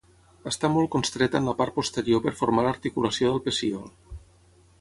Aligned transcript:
Està 0.51 0.71
molt 0.75 0.89
constreta 0.95 1.41
en 1.41 1.51
la 1.51 1.55
part 1.59 1.75
posterior 1.77 2.25
per 2.25 2.35
formar 2.41 2.67
l'articulació 2.69 3.33
del 3.35 3.47
pecíol. 3.51 3.89